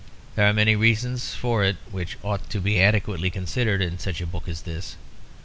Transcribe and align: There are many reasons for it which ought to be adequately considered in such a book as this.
There 0.33 0.49
are 0.49 0.51
many 0.51 0.75
reasons 0.75 1.35
for 1.35 1.63
it 1.63 1.77
which 1.91 2.17
ought 2.23 2.49
to 2.49 2.59
be 2.59 2.81
adequately 2.81 3.29
considered 3.29 3.83
in 3.83 3.99
such 3.99 4.19
a 4.19 4.25
book 4.25 4.47
as 4.47 4.63
this. 4.63 4.95